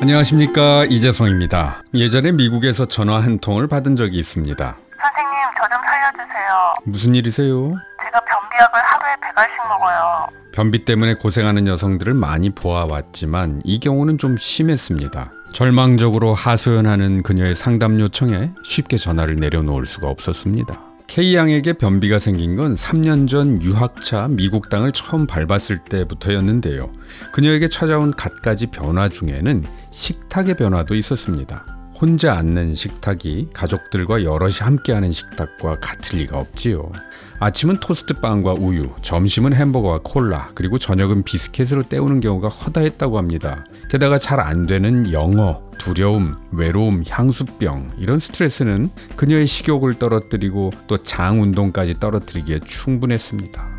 안녕하십니까 0.00 0.84
이재성입니다. 0.86 1.82
예전에 1.94 2.32
미국에서 2.32 2.86
전화 2.86 3.18
한 3.18 3.38
통을 3.38 3.66
받은 3.66 3.96
적이 3.96 4.18
있습니다. 4.18 4.76
선생님, 5.00 5.32
저 5.58 5.68
좀 5.68 5.80
살려주세요. 5.84 6.74
무슨 6.84 7.14
일이세요? 7.14 7.74
제가 8.04 8.20
변비약을 8.20 8.80
하루에 8.80 9.14
100알씩 9.16 9.68
먹어요. 9.68 10.26
변비 10.52 10.84
때문에 10.84 11.14
고생하는 11.14 11.66
여성들을 11.66 12.14
많이 12.14 12.50
보아왔지만 12.50 13.62
이 13.64 13.80
경우는 13.80 14.18
좀 14.18 14.36
심했습니다. 14.36 15.32
절망적으로 15.52 16.34
하소연하는 16.34 17.22
그녀의 17.22 17.54
상담 17.54 17.98
요청에 17.98 18.50
쉽게 18.64 18.96
전화를 18.98 19.36
내려놓을 19.36 19.86
수가 19.86 20.08
없었습니다. 20.08 20.80
K양에게 21.08 21.72
변비가 21.72 22.18
생긴 22.18 22.54
건 22.54 22.74
3년 22.74 23.28
전 23.28 23.60
유학차 23.62 24.28
미국 24.28 24.68
땅을 24.68 24.92
처음 24.92 25.26
밟았을 25.26 25.78
때부터였는데요. 25.78 26.92
그녀에게 27.32 27.68
찾아온 27.68 28.12
갖가지 28.12 28.66
변화 28.66 29.08
중에는 29.08 29.64
식탁의 29.90 30.56
변화도 30.56 30.94
있었습니다. 30.94 31.77
혼자 32.00 32.34
앉는 32.36 32.74
식탁이 32.74 33.48
가족들과 33.52 34.22
여럿이 34.22 34.58
함께하는 34.60 35.10
식탁과 35.12 35.80
같을 35.80 36.18
리가 36.20 36.38
없지요. 36.38 36.90
아침은 37.40 37.78
토스트빵과 37.80 38.54
우유, 38.54 38.90
점심은 39.02 39.54
햄버거와 39.54 40.00
콜라, 40.04 40.50
그리고 40.54 40.78
저녁은 40.78 41.22
비스켓으로 41.24 41.84
때우는 41.84 42.20
경우가 42.20 42.48
허다했다고 42.48 43.18
합니다. 43.18 43.64
게다가 43.90 44.18
잘 44.18 44.38
안 44.40 44.66
되는 44.66 45.12
영어, 45.12 45.60
두려움, 45.78 46.34
외로움, 46.52 47.02
향수병 47.08 47.92
이런 47.98 48.18
스트레스는 48.20 48.90
그녀의 49.16 49.46
식욕을 49.46 49.94
떨어뜨리고 49.98 50.70
또 50.86 50.98
장 50.98 51.40
운동까지 51.42 51.98
떨어뜨리기에 52.00 52.60
충분했습니다. 52.64 53.77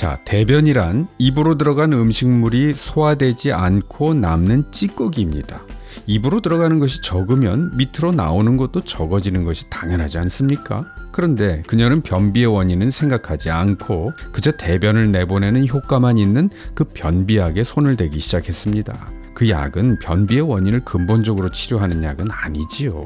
자, 0.00 0.18
대변이란 0.24 1.08
입으로 1.18 1.58
들어간 1.58 1.92
음식물이 1.92 2.72
소화되지 2.72 3.52
않고 3.52 4.14
남는 4.14 4.72
찌꺼기입니다. 4.72 5.60
입으로 6.06 6.40
들어가는 6.40 6.78
것이 6.78 7.02
적으면 7.02 7.76
밑으로 7.76 8.10
나오는 8.10 8.56
것도 8.56 8.80
적어지는 8.80 9.44
것이 9.44 9.68
당연하지 9.68 10.16
않습니까? 10.16 10.86
그런데 11.12 11.60
그녀는 11.66 12.00
변비의 12.00 12.46
원인은 12.46 12.90
생각하지 12.90 13.50
않고 13.50 14.12
그저 14.32 14.52
대변을 14.52 15.12
내보내는 15.12 15.68
효과만 15.68 16.16
있는 16.16 16.48
그 16.74 16.84
변비약에 16.84 17.62
손을 17.62 17.96
대기 17.96 18.20
시작했습니다. 18.20 18.96
그 19.34 19.50
약은 19.50 19.98
변비의 19.98 20.40
원인을 20.40 20.80
근본적으로 20.86 21.50
치료하는 21.50 22.02
약은 22.04 22.28
아니지요. 22.30 23.04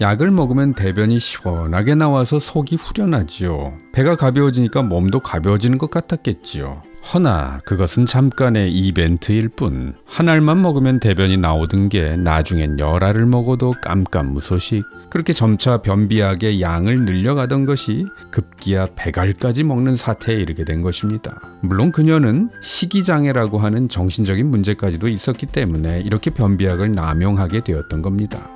약을 0.00 0.30
먹으면 0.30 0.74
대변이 0.74 1.18
시원하게 1.18 1.94
나와서 1.94 2.38
속이 2.38 2.76
후련하지요. 2.76 3.78
배가 3.92 4.16
가벼워지니까 4.16 4.82
몸도 4.82 5.20
가벼워지는 5.20 5.78
것 5.78 5.90
같았겠지요. 5.90 6.82
허나 7.12 7.60
그것은 7.64 8.06
잠깐의 8.06 8.72
이벤트일 8.72 9.50
뿐. 9.50 9.94
한 10.06 10.28
알만 10.28 10.62
먹으면 10.62 11.00
대변이 11.00 11.36
나오던 11.36 11.90
게 11.90 12.16
나중엔 12.16 12.78
열 12.80 13.04
알을 13.04 13.26
먹어도 13.26 13.74
깜깜무소식. 13.82 14.82
그렇게 15.10 15.32
점차 15.32 15.76
변비약의 15.76 16.60
양을 16.60 17.04
늘려가던 17.04 17.66
것이 17.66 18.04
급기야 18.32 18.86
백알까지 18.96 19.62
먹는 19.62 19.94
사태에 19.94 20.34
이르게 20.34 20.64
된 20.64 20.82
것입니다. 20.82 21.40
물론 21.60 21.92
그녀는 21.92 22.50
식이장애라고 22.60 23.58
하는 23.58 23.88
정신적인 23.88 24.50
문제까지도 24.50 25.06
있었기 25.06 25.46
때문에 25.46 26.00
이렇게 26.00 26.30
변비약을 26.30 26.92
남용하게 26.92 27.60
되었던 27.60 28.02
겁니다. 28.02 28.50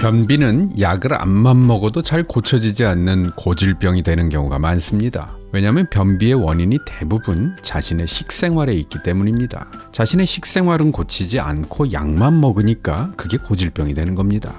변비는 0.00 0.80
약을 0.80 1.20
암만 1.20 1.66
먹어도 1.66 2.00
잘 2.00 2.22
고쳐지지 2.22 2.86
않는 2.86 3.32
고질병이 3.32 4.02
되는 4.02 4.30
경우가 4.30 4.58
많습니다. 4.58 5.36
왜냐하면 5.52 5.88
변비의 5.90 6.32
원인이 6.32 6.78
대부분 6.86 7.54
자신의 7.60 8.06
식생활에 8.06 8.72
있기 8.76 9.02
때문입니다. 9.02 9.66
자신의 9.92 10.24
식생활은 10.24 10.92
고치지 10.92 11.38
않고 11.38 11.92
약만 11.92 12.40
먹으니까 12.40 13.12
그게 13.18 13.36
고질병이 13.36 13.92
되는 13.92 14.14
겁니다. 14.14 14.54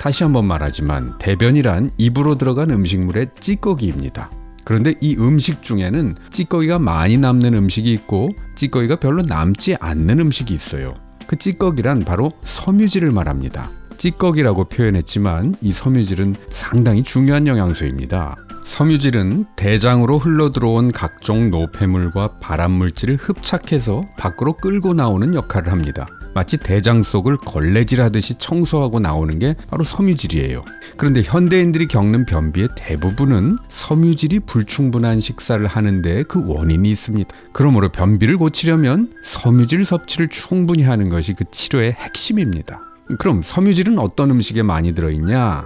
다시 0.00 0.24
한번 0.24 0.46
말하지만 0.46 1.16
대변이란 1.18 1.92
입으로 1.98 2.36
들어간 2.36 2.70
음식물의 2.70 3.28
찌꺼기입니다. 3.38 4.28
그런데 4.64 4.94
이 5.00 5.16
음식 5.20 5.62
중에는 5.62 6.16
찌꺼기가 6.32 6.80
많이 6.80 7.16
남는 7.16 7.54
음식이 7.54 7.92
있고 7.92 8.30
찌꺼기가 8.56 8.96
별로 8.96 9.22
남지 9.22 9.76
않는 9.78 10.18
음식이 10.18 10.52
있어요. 10.52 10.94
그 11.26 11.36
찌꺼기란 11.36 12.00
바로 12.00 12.32
섬유질을 12.44 13.10
말합니다. 13.10 13.70
찌꺼기라고 13.96 14.64
표현했지만 14.64 15.54
이 15.60 15.72
섬유질은 15.72 16.34
상당히 16.48 17.02
중요한 17.02 17.46
영양소입니다. 17.46 18.36
섬유질은 18.64 19.46
대장으로 19.56 20.18
흘러들어온 20.18 20.92
각종 20.92 21.50
노폐물과 21.50 22.38
발암물질을 22.40 23.16
흡착해서 23.16 24.00
밖으로 24.16 24.54
끌고 24.54 24.94
나오는 24.94 25.34
역할을 25.34 25.70
합니다. 25.70 26.06
마치 26.34 26.56
대장 26.56 27.02
속을 27.02 27.36
걸레질하듯이 27.38 28.36
청소하고 28.38 29.00
나오는 29.00 29.38
게 29.38 29.54
바로 29.68 29.84
섬유질이에요. 29.84 30.64
그런데 30.96 31.22
현대인들이 31.22 31.88
겪는 31.88 32.26
변비의 32.26 32.68
대부분은 32.76 33.58
섬유질이 33.68 34.40
불충분한 34.40 35.20
식사를 35.20 35.64
하는데 35.66 36.22
그 36.24 36.42
원인이 36.46 36.88
있습니다. 36.90 37.34
그러므로 37.52 37.90
변비를 37.90 38.36
고치려면 38.36 39.12
섬유질 39.22 39.84
섭취를 39.84 40.28
충분히 40.28 40.82
하는 40.82 41.08
것이 41.08 41.34
그 41.34 41.44
치료의 41.50 41.92
핵심입니다. 41.92 42.80
그럼 43.18 43.42
섬유질은 43.42 43.98
어떤 43.98 44.30
음식에 44.30 44.62
많이 44.62 44.94
들어있냐? 44.94 45.64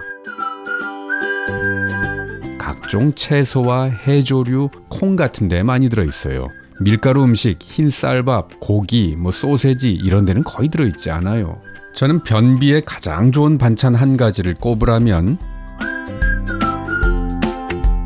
각종 2.57 3.13
채소와 3.13 3.85
해조류, 3.85 4.69
콩 4.89 5.15
같은 5.15 5.47
데 5.47 5.63
많이 5.63 5.89
들어있어요. 5.89 6.47
밀가루 6.79 7.23
음식, 7.23 7.59
흰 7.61 7.89
쌀밥, 7.89 8.59
고기, 8.59 9.15
뭐 9.17 9.31
소세지 9.31 9.91
이런 9.91 10.25
데는 10.25 10.43
거의 10.43 10.69
들어있지 10.69 11.09
않아요. 11.11 11.61
저는 11.93 12.23
변비에 12.23 12.81
가장 12.81 13.31
좋은 13.31 13.57
반찬 13.57 13.95
한 13.95 14.17
가지를 14.17 14.53
꼽으라면 14.53 15.37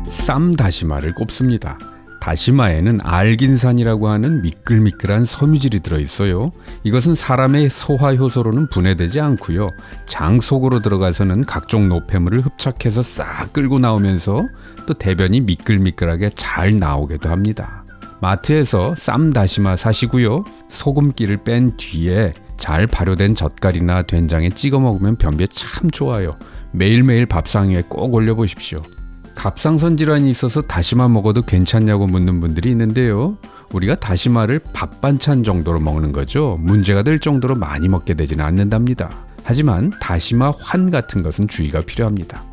쌈 0.08 0.52
다시마를 0.52 1.12
꼽습니다. 1.12 1.78
다시마에는 2.22 3.00
알긴산이라고 3.02 4.08
하는 4.08 4.42
미끌미끌한 4.42 5.24
섬유질이 5.24 5.80
들어있어요. 5.80 6.52
이것은 6.84 7.16
사람의 7.16 7.68
소화 7.68 8.14
효소로는 8.14 8.68
분해되지 8.70 9.20
않고요. 9.20 9.66
장 10.06 10.40
속으로 10.40 10.80
들어가서는 10.80 11.44
각종 11.44 11.88
노폐물을 11.88 12.40
흡착해서 12.42 13.02
싹 13.02 13.52
끌고 13.52 13.80
나오면서 13.80 14.40
또 14.86 14.94
대변이 14.94 15.40
미끌미끌하게 15.40 16.30
잘 16.36 16.78
나오기도 16.78 17.28
합니다. 17.28 17.81
마트에서 18.22 18.94
쌈 18.96 19.32
다시마 19.32 19.74
사시고요. 19.74 20.44
소금기를 20.68 21.38
뺀 21.38 21.76
뒤에 21.76 22.32
잘 22.56 22.86
발효된 22.86 23.34
젓갈이나 23.34 24.02
된장에 24.02 24.48
찍어 24.50 24.78
먹으면 24.78 25.16
변비에 25.16 25.48
참 25.48 25.90
좋아요. 25.90 26.36
매일매일 26.70 27.26
밥상 27.26 27.70
위에 27.70 27.82
꼭 27.88 28.14
올려 28.14 28.36
보십시오. 28.36 28.78
갑상선 29.34 29.96
질환이 29.96 30.30
있어서 30.30 30.62
다시마 30.62 31.08
먹어도 31.08 31.42
괜찮냐고 31.42 32.06
묻는 32.06 32.38
분들이 32.38 32.70
있는데요. 32.70 33.36
우리가 33.72 33.96
다시마를 33.96 34.60
밥 34.72 35.00
반찬 35.00 35.42
정도로 35.42 35.80
먹는 35.80 36.12
거죠. 36.12 36.56
문제가 36.60 37.02
될 37.02 37.18
정도로 37.18 37.56
많이 37.56 37.88
먹게 37.88 38.14
되지는 38.14 38.44
않는답니다. 38.44 39.10
하지만 39.42 39.90
다시마 40.00 40.52
환 40.60 40.92
같은 40.92 41.24
것은 41.24 41.48
주의가 41.48 41.80
필요합니다. 41.80 42.44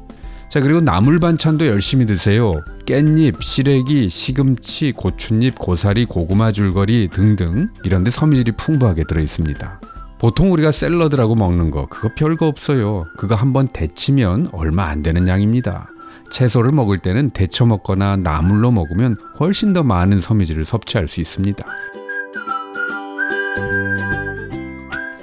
자, 0.49 0.61
그리고 0.61 0.81
나물 0.81 1.19
반찬도 1.19 1.67
열심히 1.67 2.07
드세요. 2.07 2.53
깻잎, 2.89 3.39
시래기, 3.43 4.09
시금치, 4.09 4.93
고추잎, 4.93 5.59
고사리, 5.59 6.05
고구마 6.05 6.51
줄거리 6.51 7.09
등등 7.13 7.69
이런 7.83 8.03
데 8.03 8.09
섬유질이 8.09 8.53
풍부하게 8.53 9.03
들어 9.03 9.21
있습니다. 9.21 9.79
보통 10.17 10.51
우리가 10.51 10.71
샐러드라고 10.71 11.35
먹는 11.35 11.69
거 11.69 11.85
그거 11.85 12.09
별거 12.15 12.47
없어요. 12.47 13.05
그거 13.15 13.35
한번 13.35 13.67
데치면 13.71 14.49
얼마 14.53 14.85
안 14.85 15.03
되는 15.03 15.27
양입니다. 15.27 15.87
채소를 16.31 16.71
먹을 16.71 16.97
때는 16.97 17.29
데쳐 17.29 17.63
먹거나 17.67 18.17
나물로 18.17 18.71
먹으면 18.71 19.17
훨씬 19.39 19.71
더 19.73 19.83
많은 19.83 20.19
섬유질을 20.19 20.65
섭취할 20.65 21.07
수 21.07 21.21
있습니다. 21.21 21.63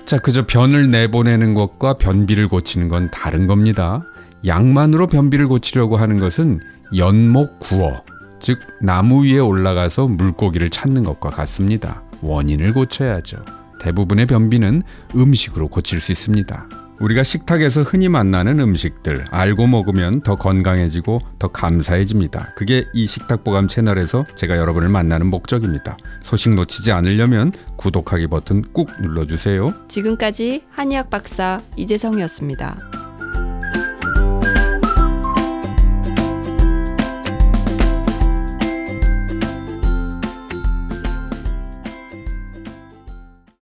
자, 0.04 0.18
그저 0.18 0.46
변을 0.46 0.92
내보내는 0.92 1.54
것과 1.54 1.94
변비를 1.94 2.46
고치는 2.46 2.86
건 2.86 3.08
다른 3.10 3.48
겁니다. 3.48 4.04
약만으로 4.44 5.08
변비를 5.08 5.48
고치려고 5.48 5.96
하는 5.96 6.20
것은 6.20 6.60
연목 6.94 7.58
구어, 7.58 7.96
즉 8.40 8.60
나무 8.80 9.24
위에 9.24 9.38
올라가서 9.38 10.08
물고기를 10.08 10.70
찾는 10.70 11.04
것과 11.04 11.30
같습니다. 11.30 12.02
원인을 12.22 12.72
고쳐야죠. 12.72 13.38
대부분의 13.80 14.26
변비는 14.26 14.82
음식으로 15.14 15.68
고칠 15.68 16.00
수 16.00 16.12
있습니다. 16.12 16.68
우리가 16.98 17.22
식탁에서 17.22 17.82
흔히 17.82 18.08
만나는 18.08 18.58
음식들 18.58 19.26
알고 19.30 19.66
먹으면 19.66 20.22
더 20.22 20.36
건강해지고 20.36 21.20
더 21.38 21.48
감사해집니다. 21.48 22.54
그게 22.56 22.84
이 22.94 23.06
식탁보감 23.06 23.68
채널에서 23.68 24.24
제가 24.34 24.56
여러분을 24.56 24.88
만나는 24.88 25.26
목적입니다. 25.26 25.98
소식 26.22 26.54
놓치지 26.54 26.92
않으려면 26.92 27.52
구독하기 27.76 28.28
버튼 28.28 28.62
꾹 28.72 28.88
눌러주세요. 29.02 29.74
지금까지 29.88 30.62
한의학 30.70 31.10
박사 31.10 31.60
이재성이었습니다. 31.76 32.95